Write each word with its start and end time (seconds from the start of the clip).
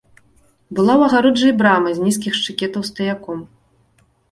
Была 0.79 0.93
ў 0.97 1.01
агароджы 1.09 1.47
і 1.51 1.57
брама 1.61 1.93
з 1.99 2.03
нізкіх 2.07 2.33
шчыкетаў 2.41 2.81
стаяком. 2.91 3.47